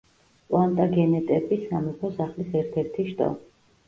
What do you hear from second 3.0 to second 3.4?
შტო.